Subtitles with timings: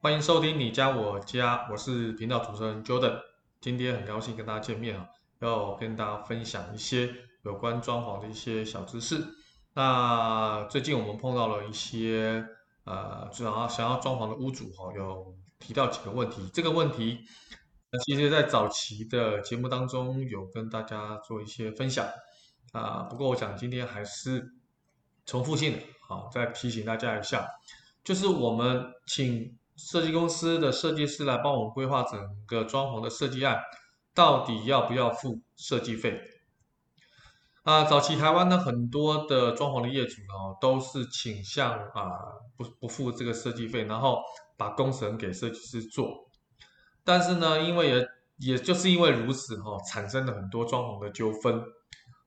[0.00, 3.20] 欢迎收听你家我家，我是频道主持人 Jordan。
[3.60, 5.08] 今天很高兴跟大家见面啊，
[5.40, 9.20] 要跟大家分享一些有关装潢的一些小知识。
[9.74, 12.46] 那最近我们碰到了一些
[12.84, 16.48] 呃，主要想要装潢的屋主哈，有提到几个问题。
[16.54, 17.18] 这个问题，
[17.90, 22.06] 那其实在早期的节目当中有跟大家做一些分享
[22.70, 23.02] 啊。
[23.10, 24.48] 不过我想今天还是
[25.26, 27.48] 重复性的，好，再提醒大家一下，
[28.04, 29.57] 就是我们请。
[29.78, 33.60] 设计公司的设计师来帮我们规划整个装潢的设计案，
[34.12, 36.20] 到底要不要付设计费？
[37.62, 42.10] 啊，早期台湾的很多的装潢的业主呢，都是倾向啊
[42.56, 44.20] 不不付这个设计费，然后
[44.56, 46.28] 把工程给设计师做。
[47.04, 51.62] 但是呢，因为也也就是因为如此哈，产生了很多装潢的纠纷，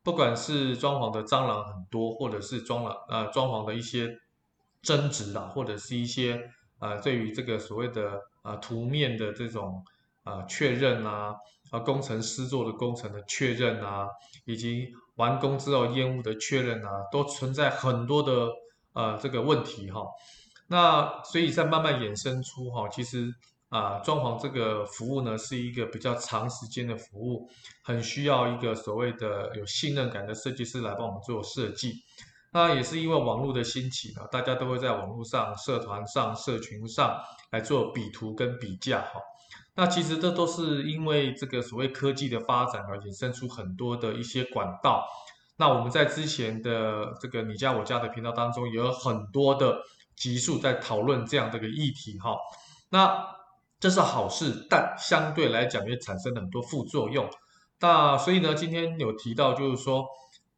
[0.04, 4.08] 不管是装潢的蟑螂很多，或者是装了呃装潢的一些
[4.82, 6.50] 争执啊，或者是一些。
[6.82, 9.86] 啊，对于这个所谓的啊图面的这种
[10.24, 11.36] 啊确认啊，
[11.70, 14.08] 啊工程师做的工程的确认啊，
[14.46, 18.50] 以及完工之后烟雾的确认啊，都存在很多的
[18.94, 20.02] 呃这个问题哈。
[20.68, 23.32] 那所以在慢慢衍生出哈，其实
[23.70, 27.48] 啊装潢这个服务呢是一个比较长时间的服务，
[27.84, 31.94] 很需要一个所谓的有信任感的设计师来帮我们做设计。
[32.54, 37.18] 那也是因为网络的兴起呢，大家都会在网络上、社团上、社群上
[37.52, 39.22] 来做比图跟比价哈。
[39.74, 45.08] 那其实这都是因为这个所谓科技的发展而衍生出很多的一些管道。
[45.56, 49.80] 那我们在之前的这个你家我家的频道当中，也有很多的
[50.18, 52.36] 集数在讨论这样的一个议题哈。
[52.90, 53.26] 那
[53.80, 57.30] 这是好事，但相对来讲也产生了很多副作用。
[57.80, 60.06] 那所以呢，今天有提到就是说。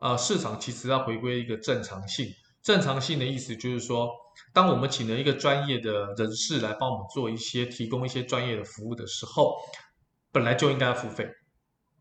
[0.04, 2.28] 呃，市场其实要回归一个正常性。
[2.62, 4.10] 正常性的意思就是说，
[4.52, 9.56] 当我们请了一个专业的人士来帮我们做一些提供一些专业的服务的时候，
[10.34, 11.26] 本来就应该付费，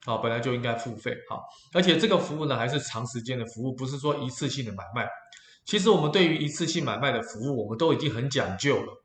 [0.05, 5.07] 好，本来就应该付费，好，而且这个服务呢还是长时间的服务，不是说一次性的买卖。
[5.65, 9.05] 其实我们对于一次性买卖的服务，我们都已经很讲究了。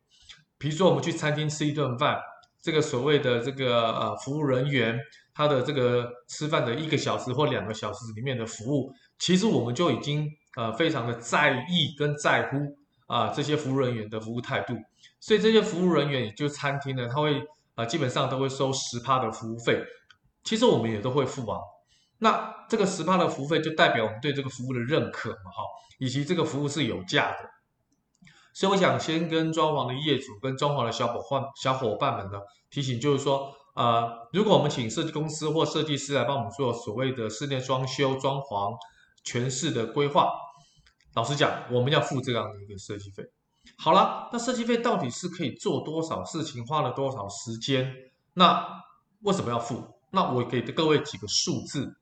[0.58, 2.18] 比如说我们去餐厅吃一顿饭，
[2.68, 5.00] 这个所谓的这个呃服务人员。
[5.40, 12.58] 他的这个吃饭的一个小时或两个小时里面的服务，其实我们就已经呃非常的在意跟在乎
[13.06, 14.74] 啊这些服务人员的服务态度，
[15.20, 17.40] 所以这些服务人员也就餐厅呢，他会
[17.76, 19.80] 啊基本上都会收十趴的服务费，
[20.44, 21.60] 其实我们也都会付啊。
[22.18, 25.62] 那这个十趴的服务费就代表我们对这个服务的认可嘛哈，
[26.00, 27.38] 以及这个服务是有价的。
[28.56, 32.40] 所以我想先跟装潢的业主跟装潢的小伙伴小伙伴们呢
[32.70, 33.54] 提醒，就是说。
[33.78, 38.76] 呃，如果我们请设计公司或设计师来帮我们做所谓的室内装修、装潢、
[39.24, 40.34] 全室的规划，
[41.14, 43.24] 老实讲，我们要付这样的一个设计费。
[43.78, 47.94] 好了，那设计费到底是可以做多少事情，花了多少时间？
[48.34, 48.68] 那
[49.22, 49.84] 为什么要付？
[50.10, 51.98] 那我给各位几个数字。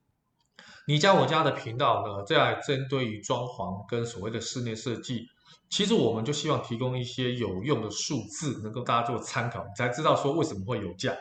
[0.88, 5.28] 你家我家的频道呢，在针对于装潢跟所谓的室内设计，
[5.76, 11.14] 其实我们就希望提供一些有用的数字，能够大家做参考，你才知道说为什么会有价。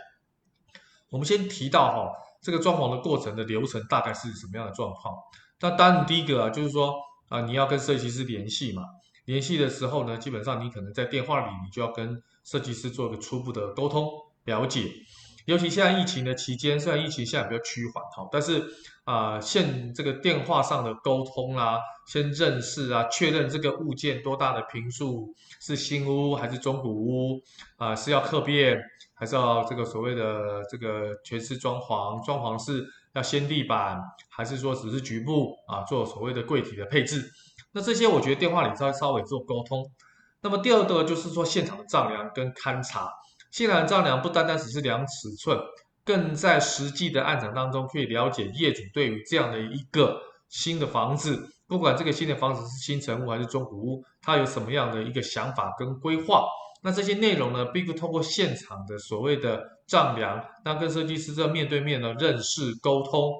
[1.10, 5.12] 我们先提到哈，这个装潢的过程的流程大概是什么样的状况？
[5.58, 6.94] 那当然第一个啊，就是说
[7.28, 8.84] 啊，你要跟设计师联系嘛。
[9.24, 14.08] 联系的时候呢，基本上你可能在电话里，你就要跟设计师做一个初步的沟通
[14.44, 14.88] 了解。
[15.46, 18.64] 尤其现在疫情的期间，虽然疫情现在比较趋缓哈，但是
[19.04, 27.42] 啊，现这个电话上的沟通啦、啊，先认识啊，确认这个物件多大的坪数，是新屋还是中古屋
[27.76, 28.80] 啊，是要客变
[29.12, 32.24] 还是要这个所谓的这个全室装潢？
[32.24, 32.82] 装潢是
[33.12, 34.00] 要先地板，
[34.30, 37.22] 还是说只是局部啊做所谓的柜体的配置？
[37.72, 39.84] 那这些我觉得电话里稍稍微做沟通。
[40.40, 43.10] 那么第二个就是说现场的丈量跟勘察。
[43.54, 45.56] 现场丈量不单单只是量尺寸，
[46.04, 56.44] 更在实际的案场当中可以了解业主对于这样的一个新的房子，不管这个新的房子是新成屋还是中古屋，他有什么样的一个想法跟规划。
[56.82, 63.32] 那这些内容呢，必须通过现场的所谓的丈量，那跟设计师这面对面的认识沟通，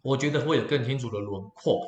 [0.00, 1.78] 我觉得会有更清楚的轮廓。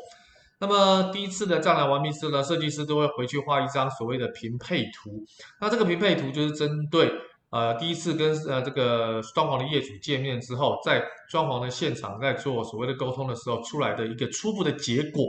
[0.61, 5.25] 那么第一次的丈量完毕之后呢，设计师都会回去画一张所谓的平配图。
[5.62, 7.11] 那这个平配图就是针对。
[7.55, 15.23] 呃，第一次跟呃这个装潢的业主见面之后，在装潢的现场在做所谓的沟通的时候，出来的一个初步的结果。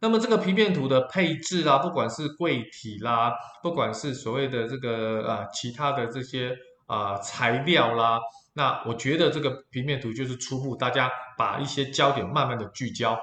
[0.00, 3.32] 那么这个平面图的配置啦，不管是柜体啦，
[3.62, 6.56] 不管是所谓的这个呃其他的这些
[6.88, 8.18] 啊、材料啦，
[8.54, 11.08] 那我觉得这个平面图就是初步，大家
[11.38, 13.16] 把一些焦点慢慢的聚焦。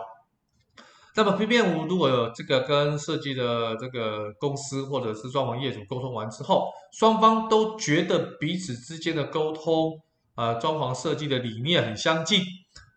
[1.19, 9.99] 那么平面图如果有这个跟设计的这个公司或者是装潢业主沟通完之后，双方都觉得彼此之间的沟通，
[10.35, 12.41] 呃，装潢设计的理念很相近，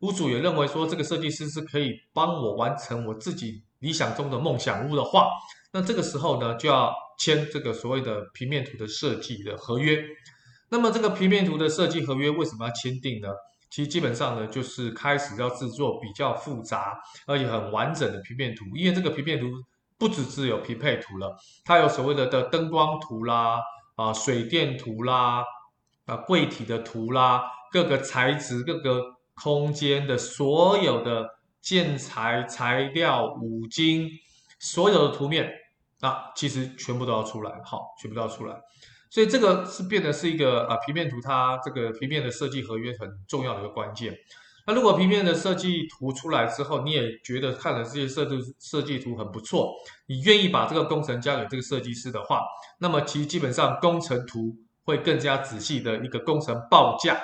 [0.02, 5.26] 屋主也认为说这个设计师是可以帮我完成我自己理想中的梦想屋的话，
[5.72, 10.00] 那这个时候呢，就要签这个所谓的平面图的设计的合约。
[10.68, 13.30] 那么这个平面图的设计合约为什么要签订呢？
[13.72, 19.46] 其实基本上呢，就是开始要制作比较复杂而且很完整的平面图，因为这个平面图
[19.96, 21.34] 不只是有匹配图了，
[21.64, 23.62] 它有所谓的的灯光图啦，
[23.96, 25.42] 啊水电图啦，
[26.04, 29.02] 啊柜体的图啦，各个材质、各个
[29.32, 31.26] 空间的所有的
[31.62, 34.10] 建材材料、五金，
[34.60, 35.50] 所有的图面
[36.02, 38.54] 啊，其实全部都要出来，好，全部都要出来。
[39.12, 44.16] 所以这个是变得是一个啊平面图，它这个平面的设计合约很重要的一个关键。
[44.66, 49.70] 那如果平面的设计图出来之后，你也觉得看了这些设计设计图很不错，
[50.06, 52.40] 你愿意把这个工程交给这个设计师的话，
[52.78, 57.20] 那么其实基本上工程图会更加仔细的一个工程报价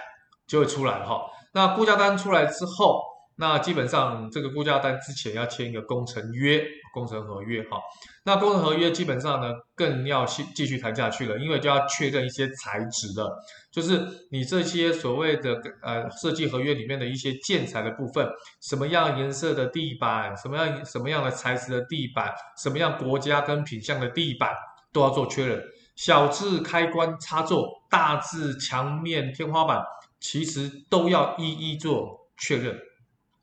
[0.47, 1.23] 就会出来了哈。
[1.55, 3.01] 那估价单出来之后。
[3.41, 6.61] 那基本上这个估价单之前要签一个工程约、
[6.99, 7.79] 工程合约哈。
[8.25, 13.39] 那工程合约基本上呢，更要继继续谈下去了，因为就要确认一些材质了，
[13.71, 18.29] 就是你这些所谓的呃设计合约里面的一些建材的部分，
[18.61, 24.51] 什么样颜色的地板，什么样什么样的材质的地板，什么样国家跟品相的地板
[24.93, 25.63] 都要做确认。
[25.95, 29.83] 小至开关插座，大至墙面天花板，
[30.21, 32.77] 其实都要一一做确认。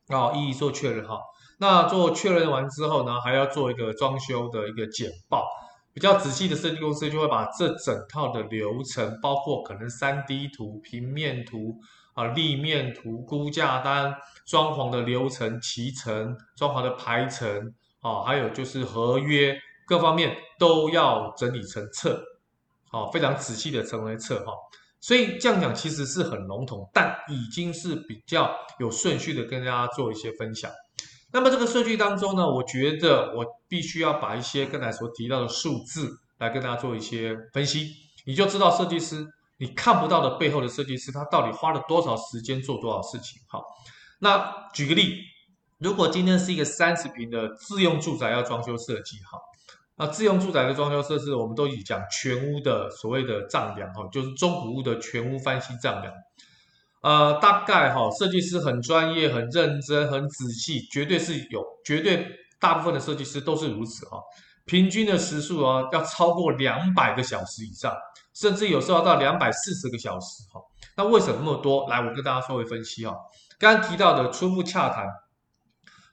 [0.07, 1.19] 啊，一一做确认哈。
[1.57, 5.47] 那做确认完之后呢，还要做一个装修的一个简报。
[5.93, 11.79] 比较仔细的设计公司就会把这整套的流程，包括可能 3D 图、平面图
[12.13, 14.13] 啊、立面图、估价单、
[14.45, 19.57] 装潢的流程、期程、装潢的排程啊，还有就是合约
[19.87, 22.21] 各方面都要整理成册，
[22.91, 24.51] 好，非常仔细的成为册哈。
[24.99, 30.69] 所以这样讲其实是很笼统，但已经是比较有顺序的跟大家做一些分享。
[31.31, 37.91] 那么这个顺序当中呢，我觉得我必须要把一些刚才所提到的数字来跟大家做一些分析，
[38.25, 39.25] 你就知道设计师
[39.57, 43.41] 你看不到的背后的设计师他到底花了多少时间做多少事情。
[43.47, 43.63] 好，
[44.19, 45.19] 那举个例，
[45.77, 49.39] 如果今天是一个三十平的自用住宅要装修设计，好。
[49.97, 56.13] 那自用住宅的装修设施，我们都已讲全屋的所谓的丈量哈，就是中古屋的全屋翻新丈量。
[57.05, 62.27] 呃，大概哈，设计师很专业、很认真、很仔细，绝对是有，绝对
[62.59, 64.17] 大部分的设计师都是如此哈。
[64.65, 67.95] 平均的时数啊，要超过两百个小时以上，
[68.33, 70.59] 甚至有时候要到两百四十个小时哈。
[70.97, 71.87] 那为什么那么多？
[71.87, 73.15] 来，我跟大家稍微分析哈。
[73.59, 75.05] 刚刚提到的初步洽谈。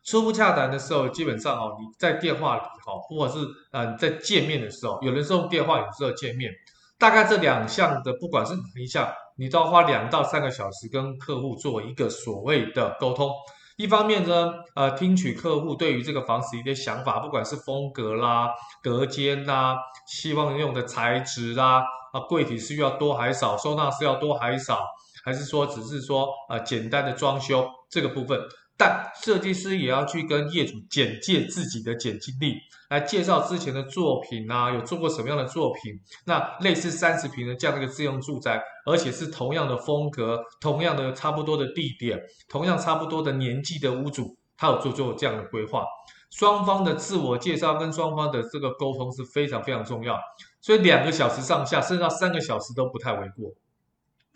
[0.05, 6.53] 初步洽谈的时候，基本上哦，你在电话里哈，或者是嗯在见面的时候，有人是用电话，有人是用见面，
[6.99, 9.11] 大概这两项的，不管是哪一项，
[9.43, 13.29] 你都要花两到三个小时跟客户做一个所谓的沟通。
[13.77, 18.51] 一方面呢，呃，听取客户对于这个房子一些想法，不管是风格啦、
[18.81, 21.83] 隔间啦、希望用的材质啦、
[22.13, 24.87] 啊柜体是要多还少，收纳是要多还少，
[25.25, 28.41] 还是说只是说呃简单的装修这个部分。
[28.77, 32.57] 但设计师也要去跟业主简介自己的简经历，
[32.89, 35.93] 来介绍之前的作品啊，有做过什么样的作品？
[36.27, 45.85] 那类似三十平的这样的一个自用住宅，而且是同样的风格，同样的差不多的地点，同样差不多的年纪的屋主，他有做做这样的规划。
[46.31, 50.19] 双方的自我介绍跟双方的这个沟通是非常非常重要，
[50.63, 53.53] 所以两个小时上下，甚至到三个小时都不太为过。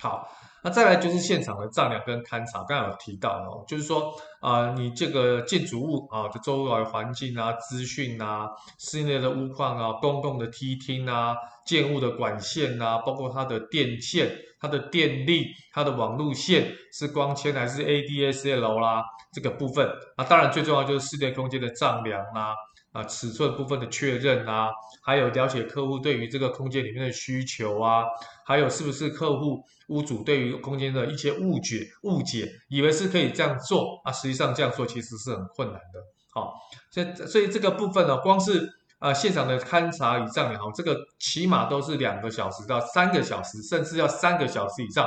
[0.01, 0.29] 好。
[0.63, 22.49] 那再来就是现场的丈量跟勘察，刚才有提到哦，就是说啊、你这个建筑物啊的周围环境啊、资讯啊、室内的屋况啊、公共的梯厅啊、建物的管线啊，包括它的电线、它的电力、它的网路线是光纤还是 ADSL 啦，这个部分啊，当然最重要就是室内空间的丈量啦。
[22.49, 22.55] 啊，
[22.97, 24.71] 啊尺寸部分的确认啊，
[25.03, 28.05] 还有了解客户对于这个空间里面的需求啊，
[28.47, 36.01] 还有是不是客户屋主对于空间的一些误解误解，以为是可以这样做啊，实际上这样做其实是很困难的。
[36.33, 36.55] 好，
[36.91, 38.67] 所以所以这个部分呢，光是
[38.99, 45.07] 啊现场的勘察与丈量，好，这个起码都是两个小时到三个小时，甚至要三个小时以上。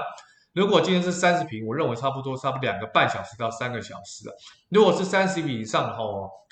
[0.53, 4.29] 如果今天是三十平，我认为差不多差不多两个半小时到三个小时。
[4.69, 6.03] 如果是三十坪以上哈，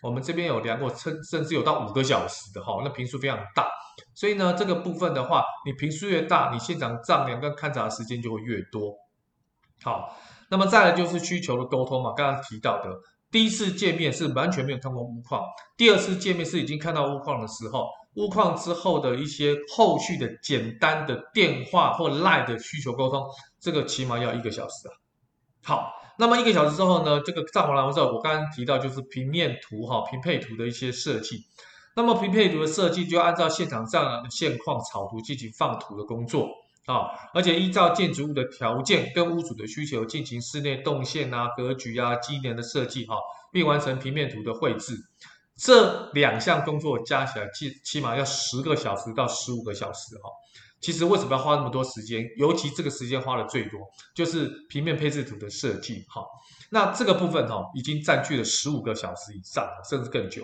[0.03, 3.67] 我们这边有量过，甚甚至有到五个小时的哈，那坪数非常大。
[4.13, 8.93] 所以呢，这个部分的话，你坪数越大，你现场丈量跟勘察的时间就会越多。
[9.83, 10.15] 好，
[10.49, 12.91] 那么再来就是需求的沟通嘛，刚刚提到的，
[13.31, 15.43] 第一次见面是完全没有看过屋况，
[15.75, 23.23] 第二次见面是已经看到屋况的时候，屋况之后的一些后续的简单的电话或 LINE 的需求沟通，
[23.59, 24.93] 这个起码要一个小时啊。
[25.63, 31.45] 好，那么一个小时之后呢，这个帐篷完之后，我刚刚提到就是平面图哈、平配图的一些设计。
[31.95, 36.47] 那么平配图的设计就按照现场上的现况草图进行放图的工作
[36.85, 43.15] 啊，而且依照建筑物的条件跟屋主的需求进行室内动线啊、格局啊、机能的设计哈，
[43.51, 44.95] 并完成平面图的绘制。
[45.57, 50.29] 这两项工作加起来起起码要十个小时到十五个小时哈。
[50.79, 52.23] 其实为什么要花那么多时间？
[52.37, 53.79] 尤其这个时间花的最多，
[54.13, 56.23] 就是平面配置图的设计哈。
[56.69, 60.43] 那这个部分哈，已经占据了十五个小时以上，甚至更久。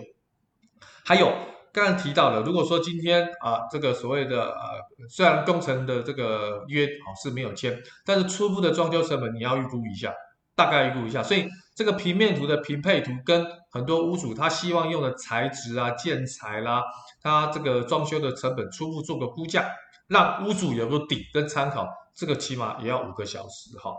[1.04, 1.32] 还有
[1.72, 10.12] 刚刚提到的，如果说今天啊，这个所谓的呃，虽然工程的这个约啊是没有签，但是初步的装修成本你要预估一下，
[10.56, 11.22] 大概预估一下。
[11.22, 16.82] 所以这个平面图的平配图跟很多屋主他希望用的材质啊、建材啦，
[17.22, 19.70] 他这个装修的成本初步做个估价。
[20.08, 23.94] 让屋主有个底跟参考，这个起码也要五个小时哈。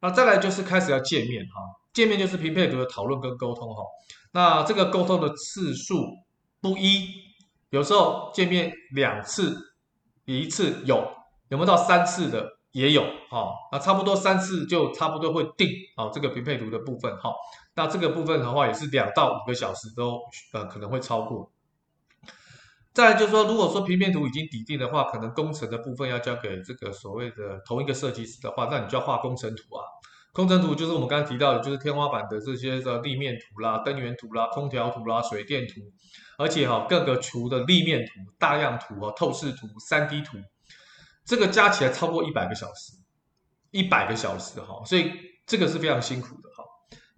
[0.00, 1.60] 那再来就是开始要见面哈，
[1.92, 3.82] 见面就是平配图的讨论跟沟通哈。
[4.32, 6.06] 那这个沟通的次数
[6.60, 7.08] 不一，
[7.70, 9.56] 有时候见面两次，
[10.24, 10.96] 一次有，
[11.48, 13.52] 有没有到三次的也有哈。
[13.70, 17.32] 那差不多三次就差不多会定啊这个平配图的部分哈。
[17.74, 20.20] 那这个部分的话也是两到五个小时都
[20.52, 21.50] 呃可能会超过。
[22.94, 29.82] 再来就是说，如果说平面图已经底定的话，可能工程的部分要交给这个所谓的同一个设计师的话，那你就要画工程图啊。
[30.32, 35.80] 工程图就是我们刚刚提到的，就是天花板的这些的立面图啦、灯源图啦、空调图啦、水电图，
[36.38, 40.38] 而且哈各个图的立面图、大样图啊、透视图、三 D 图，
[41.24, 42.92] 这个加起来超过一百个小时，
[43.72, 45.10] 一百个小时哈，所以
[45.46, 46.64] 这个是非常辛苦的哈。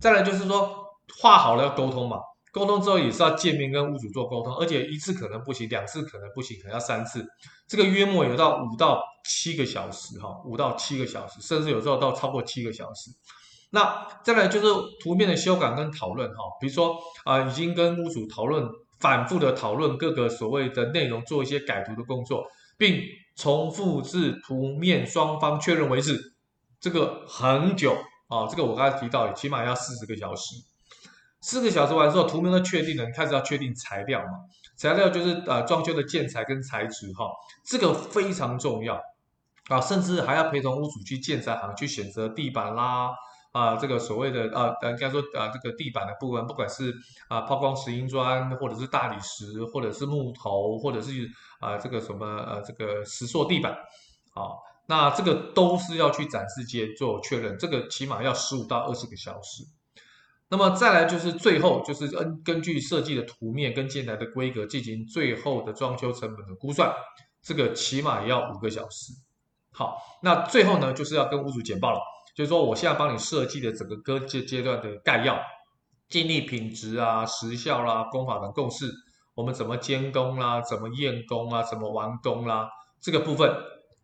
[0.01, 0.87] 再来就是说，
[1.21, 2.19] 画好了要沟通嘛。
[2.57, 7.23] 沟通之后也是要见面跟屋主做沟通，而且一次可能不行，两次可能不行，可能要三次。
[7.69, 13.11] 这个约莫有到五到七个小时哈，五到七个小时，甚至有时候到超过七个小时。
[13.73, 14.67] 那再来就是
[15.03, 16.97] 图面的修改跟讨论哈，比如说
[17.27, 18.67] 啊、已经跟屋主讨论，
[19.01, 22.47] 反复的讨论各个所谓的内容，做一些改图的工作，
[22.79, 23.03] 并
[23.37, 26.19] 重复至图面双方确认为止。
[26.81, 27.93] 这个很久
[28.29, 30.55] 啊，这个我刚才提到，起码要四十个小时。
[31.41, 34.31] 四个小时完之后，图面都确定了，你开始要确定材料嘛？
[34.77, 37.31] 材料就是呃装修的建材跟材质哈，
[37.65, 39.01] 这个非常重要
[39.69, 43.11] 啊，甚至还要陪同屋主去建材行去选择地板啦
[43.53, 46.93] 啊，这个所谓的啊，应该说啊这个地板的部分，不管是
[47.29, 51.13] 啊抛光石英砖，或者是大理石，或者是木头，或者是
[51.61, 53.73] 啊这个什么呃这个石塑地板
[54.35, 54.51] 啊，
[54.87, 59.65] 那这个都是要去展示间做确认，这个起码要十五到二十个小时。
[60.49, 66.93] 那么再来就是最后就是根根据设计的图面跟建材的规格进行最后的装修成本的估算，
[67.43, 69.13] 这个起码也要五个小时。
[69.73, 72.01] 好，那最后呢就是要跟屋主简报了，
[72.37, 75.37] 就是说我现在帮你设计的整个各阶阶段的概要，
[76.09, 78.91] 建立品质啊、时效啦、啊、工法等共识，
[79.35, 82.69] 我们怎么监工啦、怎么验工啊、怎么完工啦、啊，
[83.01, 83.53] 这个部分，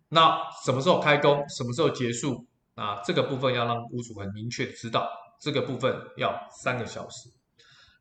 [0.08, 2.44] 那什么时候开工、什么时候结束
[2.74, 3.00] 啊？
[3.04, 5.08] 这个部分要让屋主很明确知道。
[5.42, 7.28] 这个部分要三个小时，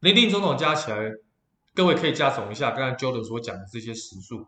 [0.01, 1.11] 林林总总加起来，
[1.73, 4.45] 各位可以加总一下，刚刚 JODA 所讲的这些时数，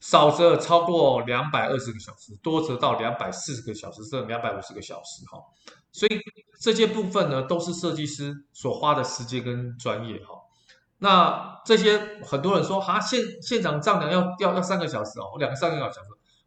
[0.00, 5.38] 少则超过两百二十个小时，多则到两百四十个小时，甚至两百五十个小时哈。
[5.92, 6.18] 所以
[6.60, 10.34] 这些部分呢，都是设计师所花的时间跟专业哈。
[10.98, 16.00] 那这些很多人说哈，现现场丈量要要要三个小时哦，两个三个小时，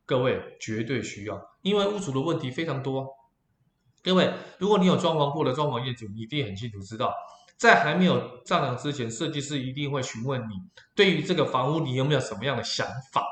[0.05, 3.07] 各位绝对需要，因为屋主的问题非常多。
[4.01, 7.13] 各位，如果你有装潢过的装潢业主，你一定很清楚知道，
[7.57, 10.53] 在还没有丈量之前，设计师一定会询问你，
[10.95, 13.25] 对于这个房屋你有没有什么样的想法？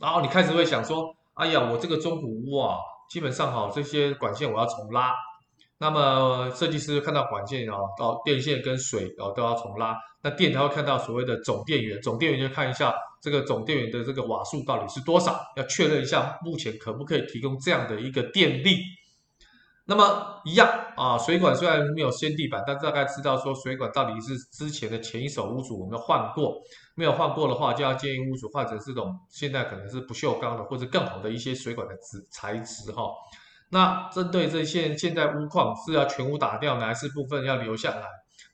[0.00, 2.76] 然后你开始会想说，哎呀，我这个中古屋啊，
[3.10, 5.12] 基本上哈，这些管线我要重拉。
[5.80, 9.96] 那么设计师看到管线啊，到电线跟水啊都要重拉。
[10.22, 18.78] 那电他会看到所谓的总电源，总电源就看一下这个总电源的这个瓦数到底是多少，要确认一下目前可不可以提供这样的一个电力。
[19.90, 26.60] 那么一样啊，水管虽然没有掀地板，但大概知道说水管到底是之前的前一手屋主有没有换过，
[26.94, 33.02] 没有换过的话，就要建议屋主换成这种现在可能是不锈钢的或者更好的一些水管的质材质哈。
[33.70, 38.04] 那针对这些现在屋况是要全屋打掉呢，还是部分要留下来？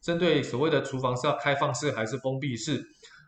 [0.00, 2.80] 针对所谓的厨房是要开放式还是封闭式，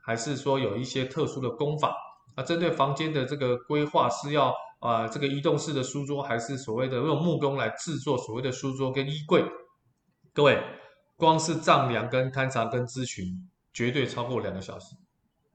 [0.04, 1.92] 还是说有一些特殊的工法？
[2.36, 4.54] 啊，针对房间的这个规划是要。
[4.78, 9.44] 啊、这个移动式的书桌还是所谓的用木工来制作所谓的书桌跟衣柜
[10.32, 10.62] 各位，
[11.16, 14.94] 光是丈量跟勘察跟咨询，绝对超过两个小时，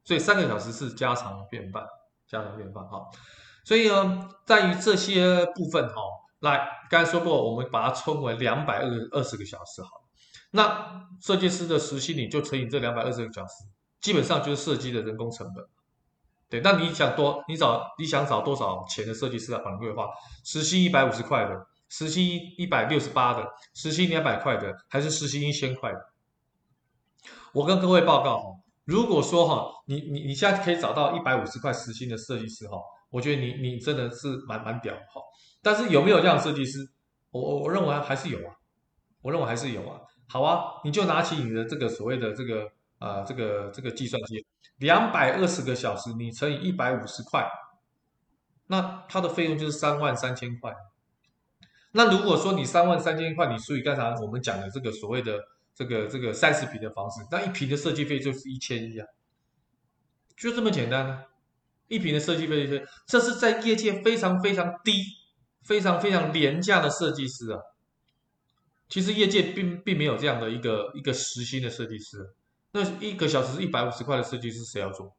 [0.04, 1.86] 所以三个小时是家常便饭，
[2.28, 3.06] 家常便饭哈。
[3.64, 6.02] 所以呢，在于这些部分哈，
[6.40, 9.90] 来刚才说过，我们把它称为两百二二十个小时好。
[10.50, 13.64] 那设计师的时薪你就乘以这两百二十个小时，
[14.02, 15.64] 基本上就是设计的人工成本。
[16.52, 20.10] 对，那你想多，你找你想找多少钱的设计师来帮你规划？
[20.44, 26.00] 实薪一百五十块的，实薪一百六十八的，实薪两百块的，还是实薪一千块的？
[27.54, 28.48] 我跟各位报告哈，
[28.84, 32.78] 如果说哈，你你你现在可以找到一百五十块实薪的设计师哈，
[33.10, 35.22] 我觉得你你真的是蛮蛮屌哈。
[35.62, 36.80] 但是有没有这样的设计师？
[37.30, 38.54] 我我我认为还是有啊，
[39.22, 40.02] 我认为还是有啊。
[40.28, 44.46] 好啊，你就拿起你的这个所谓的这个啊、这个这个计算机，
[44.82, 47.48] 两百二十个小时，你乘以一百五十块，
[48.66, 50.74] 那它的费用就是三万三千块。
[51.92, 55.40] 那如果说你三万三千块，你除以刚才我们讲的这个所谓的
[55.76, 59.06] 这个这个三十平的房子，那一平的设计费就是一千一啊，
[60.36, 61.26] 就这么简单呢。
[61.88, 65.04] 一平的设计费，这是在业界非常非常低、
[65.62, 67.60] 非常非常廉价的设计师啊。
[68.90, 72.34] 其实业界并并没有这样的一个一个实心的设计师，
[72.72, 75.16] 那一个小时是一百五十块的设计师谁要做？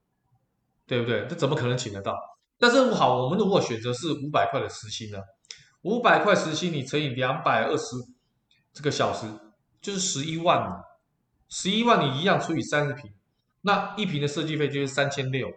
[0.86, 1.26] 对不对？
[1.28, 2.14] 这怎么可能请得到？
[2.58, 5.18] 但是好，我们如果选择是五百块的时薪呢？
[5.82, 7.96] 五百块时薪你乘以两百二十
[8.72, 9.26] 这个小时，
[9.80, 10.82] 就是十一万。
[11.48, 13.12] 十一万你一样除以三十平，
[13.62, 15.50] 那一平的设计费就是三千六。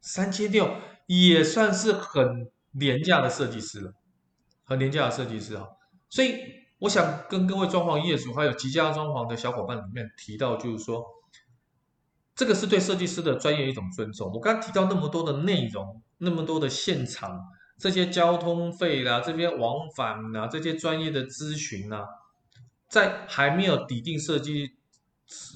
[0.00, 3.94] 三千六也算是很廉价的设计师了，
[4.64, 5.66] 很廉价的设计师啊。
[6.08, 11.04] 所以我想跟各位装潢业主还有即将装潢的小伙伴里面提到，就是说，
[12.34, 14.32] 这个是对设计师的专业一种尊重。
[14.32, 17.38] 我刚提到那么多的内容，那么多的现场，
[17.78, 22.04] 这些交通费啦，这边往返啊，这些专业的咨询啊，
[22.88, 24.72] 在还没有拟定设计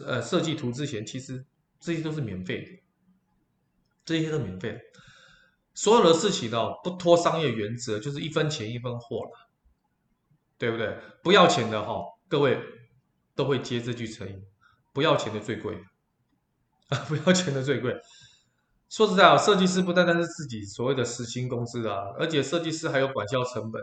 [0.07, 1.45] 呃设计图之前，其实
[1.81, 2.69] 这些都是免费的，
[4.05, 4.81] 这些都免费的。
[5.75, 9.46] 所有的事情哦，不拖商业原则，就是一分钱一分货了。
[10.59, 10.97] 对不对？
[11.23, 12.59] 不要钱的哈，各位
[13.35, 14.43] 都会接这句成语，
[14.93, 15.83] 不要钱的最贵
[16.89, 16.99] 啊！
[17.09, 17.95] 不要钱的最贵。
[18.89, 23.83] 说实在啊，设计师不单单是自己所谓的实薪工资啊，而且设计师还有管销成本，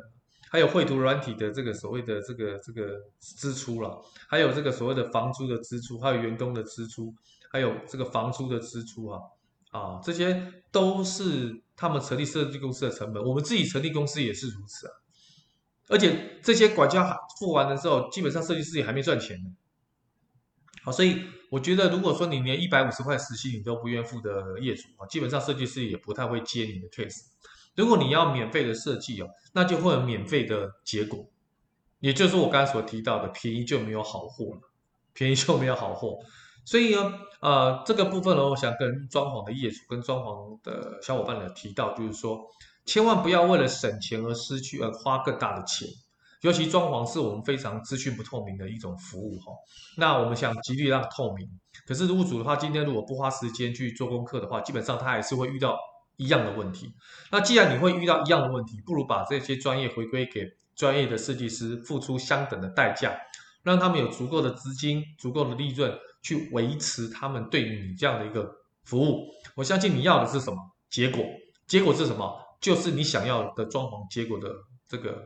[0.49, 7.13] 还有绘图软体的这个所谓的这个这个支出了，还有这个所谓的房租的支出，还有员工的支出，
[7.51, 9.19] 还有这个房租的支出啊
[9.71, 13.21] 啊，这些都是他们成立设计公司的成本。
[13.21, 14.93] 我们自己成立公司也是如此啊。
[15.89, 19.51] 而且这些管家付完的时候，基本上设计师也还没赚钱呢。
[20.81, 27.21] 好，所以我觉得，如果说你连一百五十块时薪你都不愿付的业主啊，基本上设计师也不太会接你的 case。
[27.75, 31.25] 如果你要免费的设计哦，那就会有免费的结果，
[31.99, 34.61] 也就是我刚才所提到的，便宜就没有好货了，
[35.13, 36.17] 便宜就没有好货。
[36.65, 42.41] 所以呢，呃，这个部分呢，我想跟装潢的业主跟装潢的小伙伴呢提到，就是说。
[42.85, 45.87] 千万不要为了省钱而失去，而花更大的钱。
[46.41, 49.53] 尤其装潢是我们非常资讯不透明的一种服务哈。
[49.95, 51.47] 那我们想极力让透明，
[51.87, 55.77] 可是屋主的话，今天如果不花时间去做功课的话，基本上他还是会遇到
[56.17, 56.93] 一样的问题。
[57.31, 63.17] 那既然你会遇到一样的问题，不如把这些专业回归给专业的设计师，付出相等的代价，
[63.63, 69.27] 让他们有足够的资金、足够的利润去维持他们对于你这样的一个服务。
[69.55, 70.57] 我相信你要的是什么
[70.89, 71.23] 结果？
[71.65, 72.42] 结果是什么？
[72.63, 74.49] 就是你想要的装潢结果的
[74.87, 75.21] 这个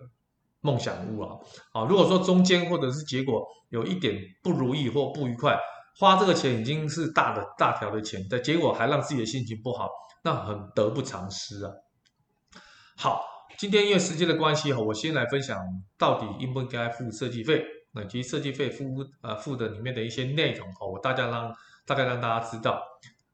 [0.62, 1.38] 梦想屋啊，
[1.71, 5.56] 啊，如果说中间或者是结果有一点不如意或不愉快，
[6.00, 9.88] 花这个钱已经是大的大条的钱，但结果还让自己的心情不好，
[10.23, 11.71] 那很得不偿失啊。
[12.97, 13.23] 好，
[13.56, 15.58] 今天因为时间的关系哈，我先来分享
[15.95, 18.84] 到底应不应该付设计费，那其实设计费付
[19.21, 22.82] 呃付的里面的一些内容哈，我大概让大概让大家知道，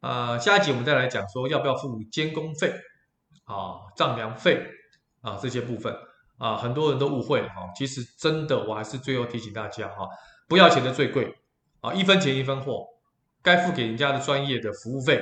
[0.01, 2.73] 呃，下一集我们再来讲说要不要付监工费。
[3.45, 4.65] 啊，丈量费
[5.21, 5.95] 啊，这些部分
[6.37, 7.71] 啊，很多人都误会哈。
[7.75, 10.07] 其实真的，我还是最后提醒大家哈，
[10.47, 11.37] 不要钱的最贵
[11.81, 12.87] 啊，一分钱一分货，
[13.41, 15.21] 该付给人家的专业的服务费，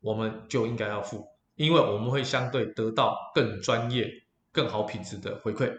[0.00, 4.08] 我们就应该要付，因为我们会相对得到更专业、
[4.52, 5.72] 更好品质的回馈。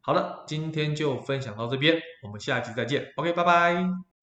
[0.00, 3.12] 好了，今天就分享到这边，我们下期再见。
[3.16, 4.17] OK，拜拜。